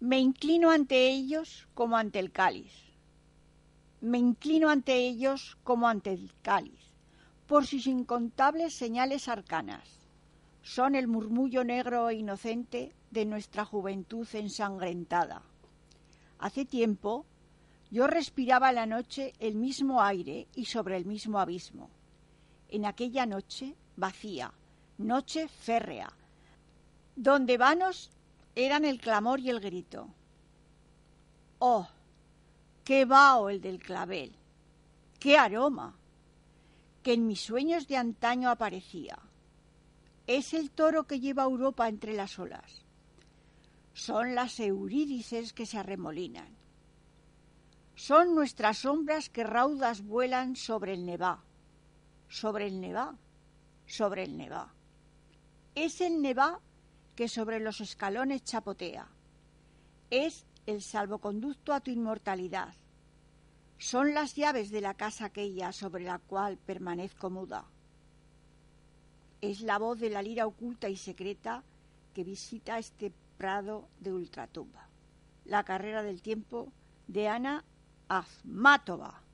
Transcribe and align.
me 0.00 0.18
inclino 0.18 0.70
ante 0.70 1.08
ellos 1.08 1.66
como 1.74 1.96
ante 1.96 2.18
el 2.18 2.30
cáliz. 2.30 2.72
Me 4.02 4.18
inclino 4.18 4.68
ante 4.68 4.94
ellos 4.94 5.56
como 5.64 5.88
ante 5.88 6.12
el 6.12 6.32
cáliz, 6.42 6.78
por 7.46 7.66
sus 7.66 7.86
incontables 7.86 8.74
señales 8.74 9.28
arcanas. 9.28 9.88
Son 10.62 10.94
el 10.94 11.08
murmullo 11.08 11.64
negro 11.64 12.10
e 12.10 12.16
inocente 12.16 12.92
de 13.10 13.24
nuestra 13.24 13.64
juventud 13.64 14.28
ensangrentada. 14.34 15.42
Hace 16.38 16.66
tiempo 16.66 17.24
yo 17.90 18.06
respiraba 18.06 18.72
la 18.72 18.84
noche 18.84 19.32
el 19.38 19.54
mismo 19.54 20.02
aire 20.02 20.48
y 20.54 20.66
sobre 20.66 20.98
el 20.98 21.06
mismo 21.06 21.40
abismo. 21.40 21.88
En 22.68 22.84
aquella 22.84 23.24
noche 23.24 23.74
vacía, 23.96 24.52
noche 24.98 25.48
férrea, 25.48 26.12
donde 27.16 27.58
vanos 27.58 28.10
eran 28.54 28.84
el 28.84 29.00
clamor 29.00 29.40
y 29.40 29.50
el 29.50 29.60
grito. 29.60 30.08
¡Oh! 31.58 31.88
¡Qué 32.84 33.04
vaho 33.04 33.50
el 33.50 33.60
del 33.60 33.78
clavel! 33.78 34.32
¡Qué 35.18 35.36
aroma! 35.36 35.96
que 37.06 37.12
en 37.12 37.28
mis 37.28 37.40
sueños 37.40 37.86
de 37.86 37.96
antaño 37.96 38.50
aparecía. 38.50 39.16
Es 40.26 40.52
el 40.54 40.72
toro 40.72 41.06
que 41.06 41.20
lleva 41.20 41.44
Europa 41.44 41.88
entre 41.88 42.14
las 42.14 42.36
olas. 42.40 42.82
Son 43.94 44.34
las 44.34 44.58
eurídices 44.58 45.52
que 45.52 45.66
se 45.66 45.78
arremolinan. 45.78 46.48
Son 47.94 48.34
nuestras 48.34 48.78
sombras 48.78 49.30
que 49.30 49.44
raudas 49.44 50.02
vuelan 50.02 50.56
sobre 50.56 50.94
el 50.94 51.06
nevá, 51.06 51.44
sobre 52.28 52.66
el 52.66 52.80
nevá, 52.80 53.14
sobre 53.86 54.24
el 54.24 54.36
nevá. 54.36 54.74
Es 55.76 56.00
el 56.00 56.20
nevá 56.20 56.60
que 57.16 57.28
sobre 57.28 57.58
los 57.58 57.80
escalones 57.80 58.44
chapotea. 58.44 59.08
Es 60.10 60.46
el 60.66 60.82
salvoconducto 60.82 61.72
a 61.72 61.80
tu 61.80 61.90
inmortalidad. 61.90 62.74
Son 63.78 64.14
las 64.14 64.34
llaves 64.34 64.70
de 64.70 64.80
la 64.82 64.94
casa 64.94 65.26
aquella 65.26 65.72
sobre 65.72 66.04
la 66.04 66.18
cual 66.18 66.58
permanezco 66.58 67.30
muda. 67.30 67.64
Es 69.40 69.62
la 69.62 69.78
voz 69.78 69.98
de 69.98 70.10
la 70.10 70.22
lira 70.22 70.46
oculta 70.46 70.88
y 70.88 70.96
secreta 70.96 71.64
que 72.14 72.22
visita 72.24 72.78
este 72.78 73.12
prado 73.38 73.88
de 74.00 74.12
ultratumba. 74.12 74.88
La 75.44 75.64
carrera 75.64 76.02
del 76.02 76.22
tiempo 76.22 76.72
de 77.06 77.28
Ana 77.28 77.64
Azmátova. 78.08 79.25